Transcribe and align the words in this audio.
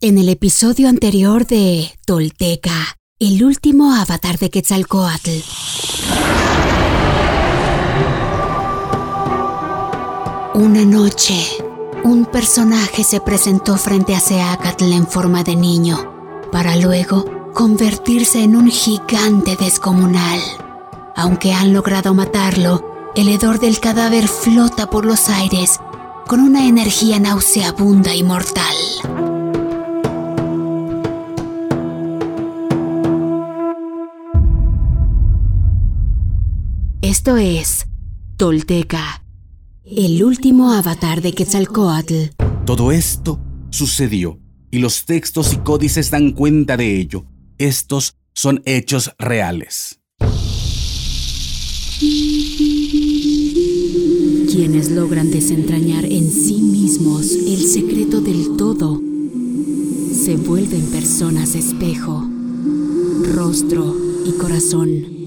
En 0.00 0.16
el 0.16 0.28
episodio 0.28 0.88
anterior 0.88 1.44
de 1.44 1.90
Tolteca, 2.06 2.96
el 3.18 3.42
último 3.42 3.92
avatar 3.96 4.38
de 4.38 4.48
Quetzalcoatl. 4.48 5.30
Una 10.54 10.84
noche, 10.84 11.44
un 12.04 12.26
personaje 12.26 13.02
se 13.02 13.20
presentó 13.20 13.76
frente 13.76 14.14
a 14.14 14.20
Seacatl 14.20 14.92
en 14.92 15.08
forma 15.08 15.42
de 15.42 15.56
niño, 15.56 16.46
para 16.52 16.76
luego 16.76 17.24
convertirse 17.52 18.44
en 18.44 18.54
un 18.54 18.70
gigante 18.70 19.56
descomunal. 19.56 20.38
Aunque 21.16 21.52
han 21.52 21.72
logrado 21.72 22.14
matarlo, 22.14 23.10
el 23.16 23.28
hedor 23.28 23.58
del 23.58 23.80
cadáver 23.80 24.28
flota 24.28 24.88
por 24.90 25.04
los 25.04 25.28
aires 25.28 25.80
con 26.28 26.38
una 26.38 26.68
energía 26.68 27.18
nauseabunda 27.18 28.14
y 28.14 28.22
mortal. 28.22 28.76
Esto 37.08 37.38
es 37.38 37.86
Tolteca, 38.36 39.24
el 39.82 40.22
último 40.22 40.74
avatar 40.74 41.22
de 41.22 41.32
Quetzalcoatl. 41.32 42.34
Todo 42.66 42.92
esto 42.92 43.40
sucedió 43.70 44.38
y 44.70 44.80
los 44.80 45.06
textos 45.06 45.54
y 45.54 45.56
códices 45.56 46.10
dan 46.10 46.32
cuenta 46.32 46.76
de 46.76 47.00
ello. 47.00 47.24
Estos 47.56 48.18
son 48.34 48.60
hechos 48.66 49.12
reales. 49.18 50.00
Quienes 54.52 54.90
logran 54.90 55.30
desentrañar 55.30 56.04
en 56.04 56.30
sí 56.30 56.60
mismos 56.60 57.32
el 57.32 57.64
secreto 57.64 58.20
del 58.20 58.54
todo 58.58 59.00
se 60.12 60.36
vuelven 60.36 60.84
personas 60.90 61.54
espejo, 61.54 62.28
rostro 63.34 63.96
y 64.26 64.32
corazón. 64.32 65.17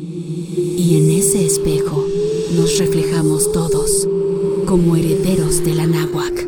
Y 0.92 0.98
en 0.98 1.10
ese 1.10 1.46
espejo 1.46 2.06
nos 2.54 2.78
reflejamos 2.78 3.50
todos 3.54 4.10
como 4.66 4.98
herederos 4.98 5.64
de 5.64 5.74
la 5.74 5.88
náhuac. 5.88 6.46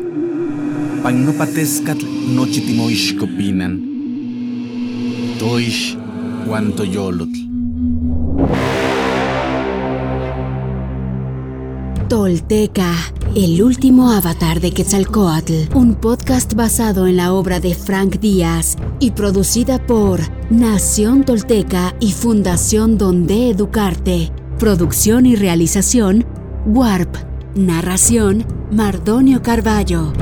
Pagnopatescatl 1.02 2.04
nochitimoixcopinan. 2.34 3.80
Toish 5.38 5.96
guantoyolotl. 6.46 7.38
Tolteca, 12.10 12.92
el 13.34 13.62
último 13.62 14.12
avatar 14.12 14.60
de 14.60 14.70
Quetzalcoatl, 14.70 15.74
un 15.74 15.96
podcast 15.96 16.54
basado 16.54 17.08
en 17.08 17.16
la 17.16 17.32
obra 17.32 17.58
de 17.58 17.74
Frank 17.74 18.20
Díaz 18.20 18.76
y 19.00 19.10
producida 19.10 19.84
por 19.84 20.20
Nación 20.50 21.24
Tolteca 21.24 21.96
y 21.98 22.12
Fundación 22.12 22.96
Donde 22.96 23.50
Educarte. 23.50 24.30
Producción 24.58 25.26
y 25.26 25.34
realización, 25.34 26.24
Warp. 26.66 27.16
Narración, 27.56 28.44
Mardonio 28.70 29.42
Carballo. 29.42 30.12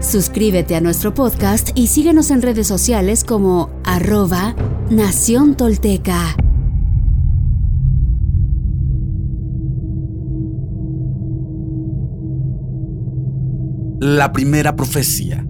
Suscríbete 0.00 0.76
a 0.76 0.80
nuestro 0.80 1.12
podcast 1.12 1.70
y 1.74 1.88
síguenos 1.88 2.30
en 2.30 2.42
redes 2.42 2.66
sociales 2.66 3.24
como 3.24 3.70
arroba 3.84 4.54
Nación 4.88 5.56
Tolteca. 5.56 6.36
La 14.02 14.32
primera 14.32 14.74
profecía. 14.76 15.44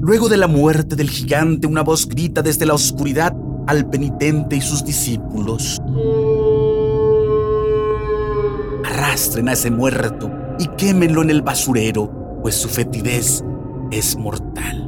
Luego 0.00 0.30
de 0.30 0.38
la 0.38 0.46
muerte 0.46 0.96
del 0.96 1.10
gigante, 1.10 1.66
una 1.66 1.82
voz 1.82 2.08
grita 2.08 2.40
desde 2.40 2.64
la 2.64 2.72
oscuridad 2.72 3.36
al 3.66 3.90
penitente 3.90 4.56
y 4.56 4.62
sus 4.62 4.82
discípulos. 4.82 5.78
Arrastren 8.86 9.50
a 9.50 9.52
ese 9.52 9.70
muerto 9.70 10.32
y 10.58 10.68
quémenlo 10.78 11.20
en 11.20 11.28
el 11.28 11.42
basurero, 11.42 12.40
pues 12.40 12.54
su 12.54 12.70
fetidez 12.70 13.44
es 13.90 14.16
mortal. 14.16 14.79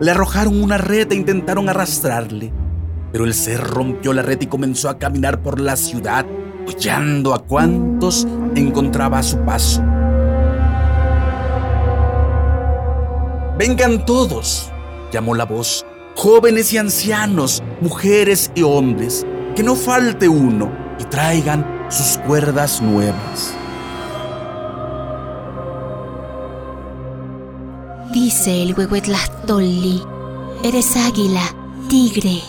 Le 0.00 0.10
arrojaron 0.10 0.62
una 0.62 0.76
red 0.76 1.12
e 1.12 1.14
intentaron 1.14 1.68
arrastrarle, 1.68 2.52
pero 3.12 3.24
el 3.24 3.32
ser 3.32 3.60
rompió 3.60 4.12
la 4.12 4.22
red 4.22 4.40
y 4.40 4.46
comenzó 4.46 4.88
a 4.88 4.98
caminar 4.98 5.40
por 5.40 5.60
la 5.60 5.76
ciudad, 5.76 6.26
hollando 6.66 7.32
a 7.32 7.44
cuantos 7.44 8.26
encontraba 8.54 9.18
a 9.18 9.22
su 9.22 9.38
paso. 9.38 9.82
Vengan 13.56 14.04
todos, 14.04 14.72
llamó 15.12 15.34
la 15.34 15.44
voz, 15.44 15.86
jóvenes 16.16 16.72
y 16.72 16.78
ancianos, 16.78 17.62
mujeres 17.80 18.50
y 18.56 18.62
hombres, 18.62 19.24
que 19.54 19.62
no 19.62 19.76
falte 19.76 20.28
uno 20.28 20.72
y 20.98 21.04
traigan 21.04 21.86
sus 21.88 22.18
cuerdas 22.18 22.82
nuevas. 22.82 23.54
Dice 28.36 28.64
el 28.64 28.74
eres 30.64 30.96
águila, 30.96 31.54
tigre, 31.88 32.42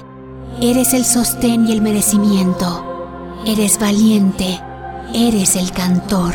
eres 0.59 0.95
el 0.95 1.05
sostén 1.05 1.67
y 1.67 1.73
el 1.73 1.81
merecimiento, 1.83 3.37
eres 3.45 3.77
valiente, 3.77 4.59
eres 5.13 5.55
el 5.55 5.71
cantor. 5.71 6.33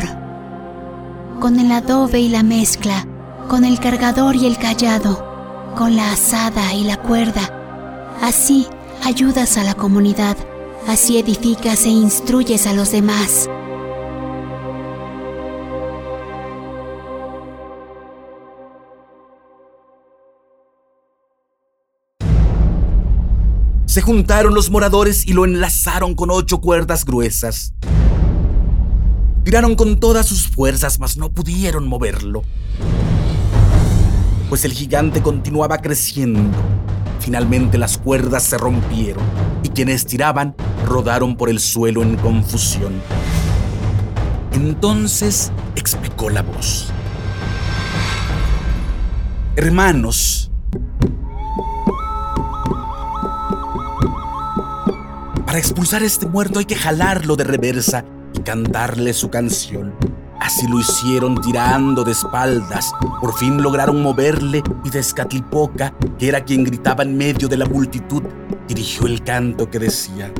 Con 1.41 1.59
el 1.59 1.69
adobe 1.69 2.21
y 2.21 2.29
la 2.29 2.43
mezcla, 2.43 3.05
con 3.49 3.65
el 3.65 3.81
cargador 3.81 4.37
y 4.37 4.45
el 4.45 4.57
callado, 4.57 5.21
con 5.75 5.97
la 5.97 6.13
asada 6.13 6.73
y 6.73 6.85
la 6.85 6.95
cuerda, 6.95 7.41
así 8.21 8.67
ayudas 9.03 9.57
a 9.57 9.65
la 9.65 9.73
comunidad, 9.73 10.37
así 10.87 11.17
edificas 11.17 11.83
e 11.85 11.89
instruyes 11.89 12.67
a 12.67 12.73
los 12.73 12.93
demás. 12.93 13.49
Se 23.91 23.99
juntaron 23.99 24.53
los 24.53 24.69
moradores 24.69 25.27
y 25.27 25.33
lo 25.33 25.43
enlazaron 25.43 26.15
con 26.15 26.31
ocho 26.31 26.61
cuerdas 26.61 27.03
gruesas. 27.03 27.73
Tiraron 29.43 29.75
con 29.75 29.99
todas 29.99 30.25
sus 30.25 30.47
fuerzas, 30.47 30.97
mas 30.97 31.17
no 31.17 31.29
pudieron 31.29 31.89
moverlo. 31.89 32.43
Pues 34.47 34.63
el 34.63 34.71
gigante 34.71 35.21
continuaba 35.21 35.79
creciendo. 35.79 36.57
Finalmente 37.19 37.77
las 37.77 37.97
cuerdas 37.97 38.43
se 38.43 38.57
rompieron 38.57 39.25
y 39.61 39.67
quienes 39.67 40.05
tiraban 40.05 40.55
rodaron 40.85 41.35
por 41.35 41.49
el 41.49 41.59
suelo 41.59 42.01
en 42.01 42.15
confusión. 42.15 42.93
Entonces 44.53 45.51
explicó 45.75 46.29
la 46.29 46.43
voz. 46.43 46.87
Hermanos, 49.57 50.49
Para 55.51 55.59
expulsar 55.59 56.01
a 56.01 56.05
este 56.05 56.27
muerto 56.27 56.59
hay 56.59 56.65
que 56.65 56.77
jalarlo 56.77 57.35
de 57.35 57.43
reversa 57.43 58.05
y 58.33 58.39
cantarle 58.39 59.11
su 59.11 59.29
canción. 59.29 59.93
Así 60.39 60.65
lo 60.65 60.79
hicieron 60.79 61.41
tirando 61.41 62.05
de 62.05 62.13
espaldas. 62.13 62.93
Por 63.19 63.37
fin 63.37 63.61
lograron 63.61 64.01
moverle 64.01 64.63
y 64.85 64.89
Descatlipoca, 64.89 65.93
que 66.17 66.29
era 66.29 66.45
quien 66.45 66.63
gritaba 66.63 67.03
en 67.03 67.17
medio 67.17 67.49
de 67.49 67.57
la 67.57 67.65
multitud, 67.65 68.23
dirigió 68.65 69.07
el 69.07 69.21
canto 69.25 69.69
que 69.69 69.79
decía. 69.79 70.31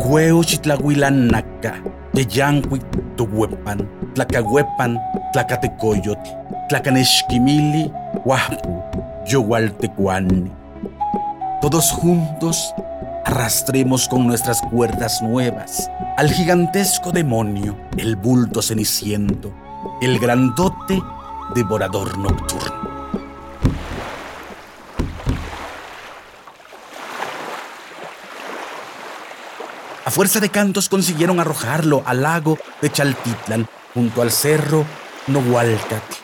Cueo 0.00 0.42
chitlahuilan 0.42 1.28
naca, 1.28 1.84
yeyanqui 2.14 2.80
tuhuepan, 3.16 3.88
tlacahuepan, 4.14 4.98
tlacatecoyot, 5.32 6.18
tlacaneshquimili, 6.68 7.92
huapu, 8.24 8.82
Yogualtecuani. 9.30 10.50
Todos 11.60 11.92
juntos 11.92 12.74
arrastremos 13.24 14.08
con 14.08 14.26
nuestras 14.26 14.60
cuerdas 14.60 15.22
nuevas 15.22 15.88
al 16.16 16.32
gigantesco 16.32 17.12
demonio, 17.12 17.76
el 17.96 18.16
bulto 18.16 18.60
ceniciento, 18.60 19.54
el 20.02 20.18
grandote 20.18 21.00
devorador 21.54 22.18
nocturno. 22.18 22.90
A 30.04 30.10
fuerza 30.10 30.40
de 30.40 30.48
cantos 30.48 30.88
consiguieron 30.88 31.38
arrojarlo 31.38 32.02
al 32.04 32.22
lago 32.22 32.58
de 32.82 32.90
Chaltitlan, 32.90 33.68
junto 33.94 34.22
al 34.22 34.32
cerro 34.32 34.84
Nohualcat. 35.28 36.19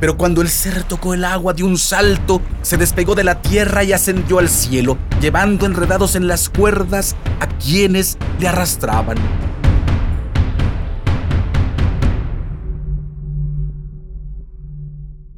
Pero 0.00 0.16
cuando 0.16 0.42
el 0.42 0.48
ser 0.48 0.84
tocó 0.84 1.14
el 1.14 1.24
agua 1.24 1.52
de 1.52 1.64
un 1.64 1.76
salto, 1.76 2.40
se 2.62 2.76
despegó 2.76 3.14
de 3.14 3.24
la 3.24 3.42
tierra 3.42 3.82
y 3.82 3.92
ascendió 3.92 4.38
al 4.38 4.48
cielo, 4.48 4.96
llevando 5.20 5.66
enredados 5.66 6.14
en 6.14 6.28
las 6.28 6.48
cuerdas 6.48 7.16
a 7.40 7.48
quienes 7.58 8.16
le 8.38 8.48
arrastraban. 8.48 9.16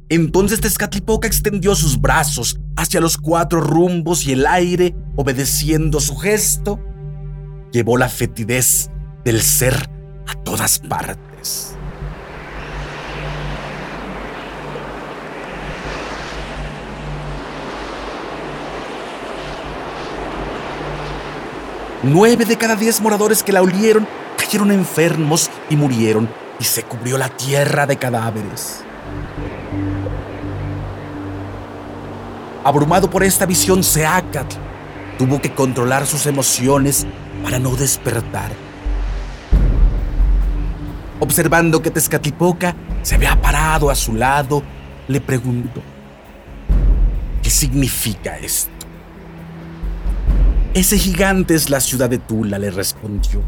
Entonces 0.09 0.59
Tezcatlipoca 0.59 1.25
extendió 1.25 1.73
sus 1.73 1.99
brazos 1.99 2.59
hacia 2.75 2.99
los 2.99 3.17
cuatro 3.17 3.61
rumbos 3.61 4.27
y 4.27 4.33
el 4.33 4.45
aire, 4.45 4.93
obedeciendo 5.15 6.01
su 6.01 6.17
gesto, 6.17 6.79
llevó 7.71 7.97
la 7.97 8.09
fetidez 8.09 8.91
del 9.23 9.41
ser 9.41 9.89
a 10.27 10.33
todas 10.43 10.79
partes. 10.79 11.77
Nueve 22.03 22.45
de 22.45 22.57
cada 22.57 22.75
diez 22.75 22.99
moradores 22.99 23.43
que 23.43 23.51
la 23.51 23.61
olieron 23.61 24.07
cayeron 24.35 24.71
enfermos 24.71 25.51
y 25.69 25.75
murieron, 25.75 26.27
y 26.59 26.63
se 26.63 26.81
cubrió 26.81 27.17
la 27.17 27.29
tierra 27.29 27.85
de 27.85 27.95
cadáveres. 27.97 28.81
Abrumado 32.63 33.07
por 33.07 33.23
esta 33.23 33.45
visión, 33.45 33.83
Seacatl 33.83 34.55
tuvo 35.19 35.39
que 35.39 35.53
controlar 35.53 36.07
sus 36.07 36.25
emociones 36.25 37.05
para 37.43 37.59
no 37.59 37.75
despertar. 37.75 38.51
Observando 41.19 41.83
que 41.83 41.91
Tezcatlipoca 41.91 42.75
se 43.03 43.13
había 43.13 43.39
parado 43.39 43.91
a 43.91 43.95
su 43.95 44.15
lado, 44.15 44.63
le 45.07 45.21
preguntó, 45.21 45.81
¿qué 47.43 47.49
significa 47.51 48.39
esto? 48.39 48.80
Ese 50.73 50.97
gigante 50.97 51.55
es 51.55 51.69
la 51.69 51.79
ciudad 51.79 52.09
de 52.09 52.17
Tula, 52.17 52.57
le 52.57 52.71
respondió. 52.71 53.41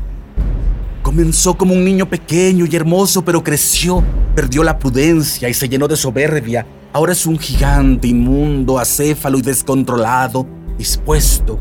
Comenzó 1.02 1.56
como 1.56 1.74
un 1.74 1.84
niño 1.84 2.10
pequeño 2.10 2.66
y 2.70 2.76
hermoso, 2.76 3.24
pero 3.24 3.44
creció, 3.44 4.04
perdió 4.36 4.64
la 4.64 4.78
prudencia 4.78 5.50
y 5.50 5.54
se 5.54 5.68
llenó 5.68 5.88
de 5.88 5.96
soberbia 5.96 6.66
Ahora 6.96 7.14
es 7.14 7.26
un 7.26 7.40
gigante 7.40 8.08
inmundo, 8.08 8.78
acéfalo 8.78 9.40
y 9.40 9.42
descontrolado, 9.42 10.46
dispuesto 10.78 11.58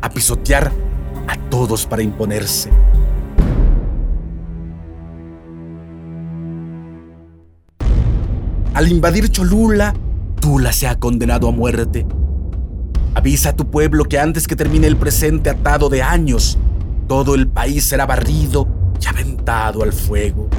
a 0.00 0.08
pisotear 0.08 0.72
a 1.28 1.36
todos 1.50 1.84
para 1.84 2.02
imponerse. 2.02 2.70
Al 8.72 8.90
invadir 8.90 9.28
Cholula, 9.28 9.92
Tula 10.40 10.72
se 10.72 10.88
ha 10.88 10.98
condenado 10.98 11.48
a 11.48 11.52
muerte. 11.52 12.06
Avisa 13.24 13.48
a 13.48 13.56
tu 13.56 13.70
pueblo 13.70 14.04
que 14.04 14.18
antes 14.18 14.46
que 14.46 14.54
termine 14.54 14.86
el 14.86 14.98
presente 14.98 15.48
atado 15.48 15.88
de 15.88 16.02
años, 16.02 16.58
todo 17.08 17.34
el 17.34 17.48
país 17.48 17.86
será 17.86 18.04
barrido 18.04 18.68
y 19.00 19.06
aventado 19.06 19.82
al 19.82 19.94
fuego. 19.94 20.50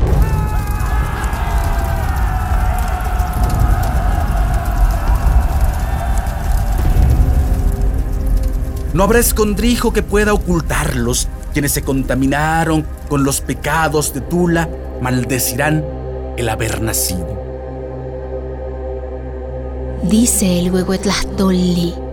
No 8.96 9.04
habrá 9.04 9.20
escondrijo 9.20 9.94
que 9.94 10.02
pueda 10.02 10.34
ocultarlos. 10.34 11.28
Quienes 11.54 11.72
se 11.72 11.84
contaminaron 11.84 12.84
con 13.08 13.24
los 13.24 13.42
pecados 13.42 14.12
de 14.12 14.22
Tula 14.22 14.68
maldecirán 15.04 15.86
el 16.36 16.50
haber 16.50 16.82
nacido. 16.82 17.30
Dice 20.02 20.62
el 20.62 20.72
Huehuetlastolli. 20.72 22.05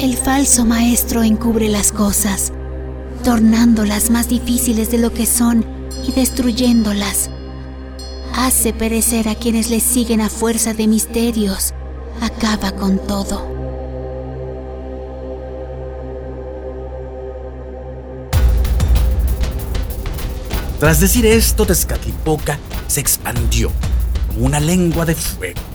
El 0.00 0.16
falso 0.16 0.64
maestro 0.64 1.22
encubre 1.22 1.68
las 1.68 1.92
cosas, 1.92 2.52
tornándolas 3.22 4.10
más 4.10 4.28
difíciles 4.28 4.90
de 4.90 4.98
lo 4.98 5.12
que 5.12 5.24
son 5.24 5.64
y 6.06 6.12
destruyéndolas. 6.12 7.30
Hace 8.34 8.72
perecer 8.72 9.28
a 9.28 9.34
quienes 9.34 9.70
le 9.70 9.80
siguen 9.80 10.20
a 10.20 10.28
fuerza 10.28 10.74
de 10.74 10.88
misterios. 10.88 11.72
Acaba 12.20 12.72
con 12.72 12.98
todo. 12.98 13.54
Tras 20.80 21.00
decir 21.00 21.24
esto, 21.24 21.64
Tezcatlipoca 21.64 22.58
se 22.88 23.00
expandió 23.00 23.70
como 24.28 24.46
una 24.46 24.60
lengua 24.60 25.06
de 25.06 25.14
fuego. 25.14 25.73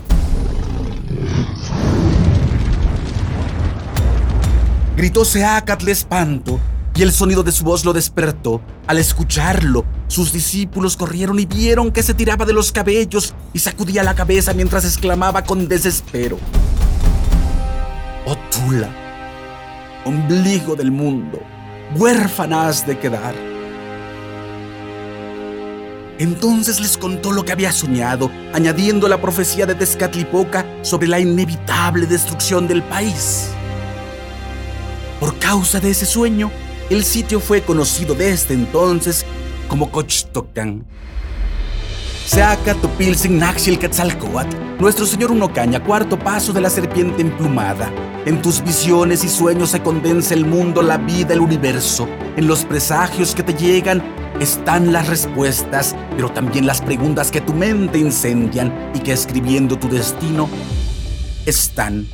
Gritó 4.99 5.23
Seacatl 5.23 5.87
espanto 5.87 6.59
y 6.93 7.03
el 7.03 7.13
sonido 7.13 7.41
de 7.41 7.53
su 7.53 7.63
voz 7.63 7.85
lo 7.85 7.93
despertó. 7.93 8.59
Al 8.85 8.97
escucharlo, 8.97 9.85
sus 10.09 10.33
discípulos 10.33 10.97
corrieron 10.97 11.39
y 11.39 11.45
vieron 11.45 11.93
que 11.93 12.03
se 12.03 12.13
tiraba 12.13 12.43
de 12.43 12.51
los 12.51 12.73
cabellos 12.73 13.33
y 13.53 13.59
sacudía 13.59 14.03
la 14.03 14.13
cabeza 14.13 14.53
mientras 14.53 14.83
exclamaba 14.83 15.45
con 15.45 15.69
desespero. 15.69 16.37
Oh 18.25 18.35
Tula, 18.51 18.89
ombligo 20.03 20.75
del 20.75 20.91
mundo, 20.91 21.39
huérfana 21.95 22.67
has 22.67 22.85
de 22.85 22.99
quedar. 22.99 23.33
Entonces 26.17 26.81
les 26.81 26.97
contó 26.97 27.31
lo 27.31 27.45
que 27.45 27.53
había 27.53 27.71
soñado, 27.71 28.29
añadiendo 28.51 29.07
la 29.07 29.21
profecía 29.21 29.65
de 29.65 29.75
Tezcatlipoca 29.75 30.65
sobre 30.81 31.07
la 31.07 31.21
inevitable 31.21 32.05
destrucción 32.05 32.67
del 32.67 32.83
país. 32.83 33.51
Por 35.19 35.37
causa 35.37 35.79
de 35.79 35.89
ese 35.91 36.05
sueño, 36.05 36.49
el 36.89 37.03
sitio 37.03 37.39
fue 37.39 37.61
conocido 37.61 38.15
desde 38.15 38.53
entonces 38.53 39.25
como 39.67 39.91
Cochtocan. 39.91 40.85
Seaca 42.25 42.75
Topilsin 42.75 43.37
Naxil 43.37 43.79
Quetzalcoatl, 43.79 44.55
nuestro 44.79 45.05
señor 45.05 45.31
Unocaña, 45.31 45.83
cuarto 45.83 46.17
paso 46.17 46.53
de 46.53 46.61
la 46.61 46.69
serpiente 46.69 47.21
emplumada. 47.21 47.91
En 48.25 48.41
tus 48.41 48.63
visiones 48.63 49.23
y 49.23 49.29
sueños 49.29 49.71
se 49.71 49.81
condensa 49.81 50.35
el 50.35 50.45
mundo, 50.45 50.81
la 50.81 50.97
vida, 50.97 51.33
el 51.33 51.41
universo. 51.41 52.07
En 52.37 52.47
los 52.47 52.65
presagios 52.65 53.33
que 53.33 53.43
te 53.43 53.55
llegan 53.55 54.03
están 54.39 54.93
las 54.93 55.07
respuestas, 55.07 55.95
pero 56.15 56.29
también 56.29 56.65
las 56.67 56.81
preguntas 56.81 57.31
que 57.31 57.41
tu 57.41 57.53
mente 57.53 57.97
incendian 57.97 58.91
y 58.93 58.99
que 58.99 59.11
escribiendo 59.11 59.77
tu 59.77 59.89
destino 59.89 60.47
están. 61.45 62.07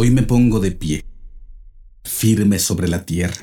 Hoy 0.00 0.12
me 0.12 0.22
pongo 0.22 0.60
de 0.60 0.70
pie, 0.70 1.04
firme 2.04 2.60
sobre 2.60 2.86
la 2.86 3.04
tierra. 3.04 3.42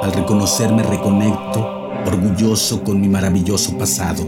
Al 0.00 0.12
reconocerme 0.12 0.84
reconecto, 0.84 1.68
orgulloso 2.06 2.84
con 2.84 3.00
mi 3.00 3.08
maravilloso 3.08 3.76
pasado 3.76 4.24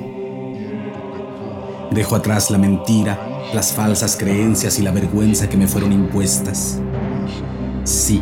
Dejo 1.93 2.17
atrás 2.17 2.51
la 2.51 2.59
mentira, 2.59 3.45
las 3.55 3.73
falsas 3.73 4.17
creencias 4.17 4.81
y 4.81 4.83
la 4.83 4.91
vergüenza 4.91 5.49
que 5.49 5.57
me 5.57 5.69
fueron 5.69 5.93
impuestas. 5.93 6.81
Sí, 7.85 8.21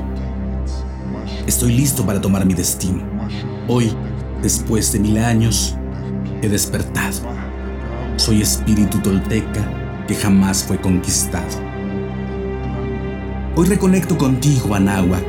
estoy 1.47 1.73
listo 1.73 2.05
para 2.05 2.21
tomar 2.21 2.45
mi 2.45 2.53
destino. 2.53 3.03
Hoy, 3.69 3.91
después 4.43 4.93
de 4.93 4.99
mil 4.99 5.17
años, 5.17 5.77
he 6.43 6.49
despertado. 6.51 7.23
Soy 8.17 8.43
espíritu 8.43 9.01
tolteca 9.01 10.05
que 10.07 10.15
jamás 10.15 10.63
fue 10.63 10.79
conquistado. 10.79 11.62
Hoy 13.55 13.67
reconecto 13.67 14.17
contigo, 14.17 14.75
Anáhuac, 14.75 15.27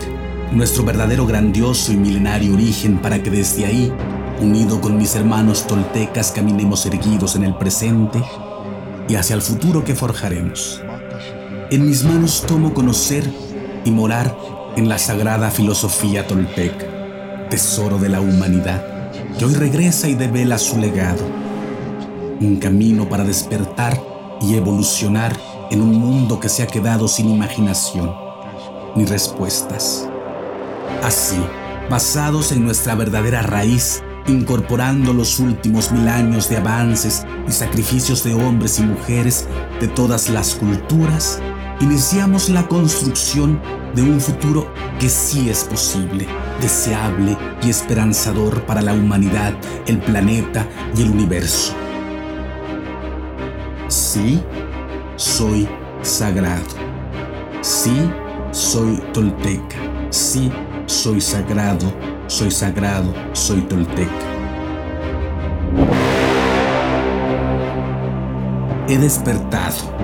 nuestro 0.53 0.86
verdadero 0.86 1.27
grandioso 1.27 1.92
y 1.92 1.98
milenario 1.98 2.53
origen 2.53 3.00
para 3.00 3.22
que 3.22 3.30
desde 3.30 3.65
ahí 3.65 3.92
unido 4.39 4.80
con 4.80 4.98
mis 4.98 5.13
hermanos 5.15 5.68
toltecas, 5.68 6.32
caminemos 6.32 6.86
erguidos 6.86 7.36
en 7.36 7.44
el 7.44 7.53
presente 7.56 8.24
y 9.10 9.15
hacia 9.15 9.36
el 9.36 9.42
futuro 9.42 9.84
que 9.84 9.94
forjaremos. 9.94 10.82
En 11.70 11.86
mis 11.86 12.06
manos 12.06 12.46
tomo 12.48 12.74
conocer 12.74 13.30
y 13.84 13.92
morar 13.92 14.34
en 14.77 14.88
la 14.88 15.00
sagrada 15.00 15.51
filosofía 15.51 16.25
tolteca, 16.25 16.86
tesoro 17.50 17.98
de 17.98 18.08
la 18.08 18.22
humanidad, 18.22 19.12
que 19.38 19.44
hoy 19.44 19.53
regresa 19.53 20.08
y 20.08 20.15
devela 20.15 20.58
su 20.58 20.80
legado. 20.80 21.25
Un 22.39 22.56
camino 22.56 23.10
para 23.10 23.25
despertar 23.25 24.01
y 24.42 24.56
evolucionar 24.56 25.36
en 25.74 25.82
un 25.82 25.96
mundo 25.96 26.39
que 26.39 26.50
se 26.50 26.62
ha 26.62 26.68
quedado 26.68 27.08
sin 27.08 27.30
imaginación 27.30 28.13
ni 28.96 29.06
respuestas. 29.06 30.08
Así, 31.01 31.44
basados 31.89 32.51
en 32.51 32.63
nuestra 32.63 32.94
verdadera 32.94 33.42
raíz, 33.42 34.03
incorporando 34.27 35.13
los 35.13 35.39
últimos 35.39 35.92
mil 35.92 36.08
años 36.08 36.48
de 36.48 36.58
avances 36.58 37.25
y 37.48 37.51
sacrificios 37.51 38.24
de 38.24 38.36
hombres 38.36 38.80
y 38.80 38.84
mujeres 38.84 39.48
de 39.82 39.88
todas 39.88 40.30
las 40.30 40.53
culturas, 40.53 41.42
iniciamos 41.82 42.50
la 42.50 42.68
construcción 42.68 43.60
de 43.96 44.03
un 44.03 44.22
futuro 44.22 44.72
que 45.00 45.10
sí 45.10 45.50
es 45.50 45.63
posible, 45.63 46.27
deseable 46.62 47.36
y 47.63 47.72
esperanzador 47.72 48.63
para 48.68 48.84
la 48.84 48.94
humanidad, 48.94 49.53
el 49.88 49.98
planeta 49.98 50.68
y 50.96 51.01
el 51.01 51.10
universo. 51.10 51.74
Sí, 53.88 54.39
soy 55.15 55.67
sagrado. 56.01 56.65
Sí, 57.62 58.10
soy 58.51 59.01
tolteca. 59.13 59.77
Sí, 60.10 60.51
soy 60.86 61.22
sagrado, 61.22 61.93
soy 62.27 62.51
sagrado, 62.51 63.13
soy 63.34 63.62
tolteca. 63.62 64.12
He 68.88 68.98
despertado 68.98 69.96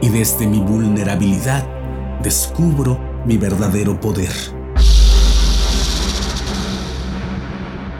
y 0.00 0.08
desde 0.08 0.46
mi 0.46 0.58
vulnerabilidad 0.58 1.66
descubro 2.22 2.98
mi 3.24 3.36
verdadero 3.36 4.00
poder. 4.00 4.32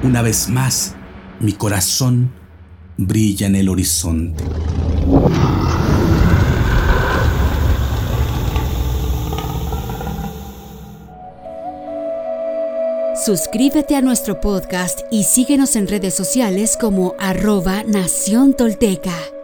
Una 0.03 0.23
vez 0.23 0.49
más, 0.49 0.97
mi 1.41 1.53
corazón 1.53 2.33
brilla 2.97 3.47
en 3.47 3.57
el 3.57 3.69
horizonte. 3.69 4.45
Suscríbete 13.25 13.97
a 13.97 14.01
nuestro 14.01 14.41
podcast 14.41 15.01
y 15.11 15.25
síguenos 15.25 15.75
en 15.75 15.89
redes 15.89 16.15
sociales 16.15 16.77
como 16.81 17.17
arroba 17.19 17.83
Nación 17.83 18.55
Tolteca. 18.55 19.38